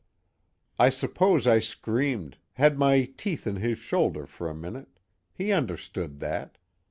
[0.79, 4.99] _I suppose I screamed had my teeth in his shoulder for a minute
[5.31, 6.57] he understood that.